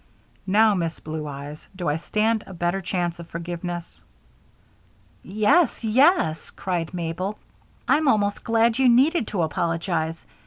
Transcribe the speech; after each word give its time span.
Now, 0.47 0.73
Miss 0.73 0.99
Blue 0.99 1.27
Eyes, 1.27 1.67
do 1.75 1.87
I 1.87 1.97
stand 1.97 2.43
a 2.47 2.55
better 2.55 2.81
chance 2.81 3.19
of 3.19 3.27
forgiveness?" 3.29 4.01
"Yes, 5.21 5.83
yes!" 5.83 6.49
cried 6.49 6.91
Mabel. 6.91 7.37
"I'm 7.87 8.07
almost 8.07 8.43
glad 8.43 8.79
you 8.79 8.89
needed 8.89 9.27
to 9.27 9.43
apologize. 9.43 10.25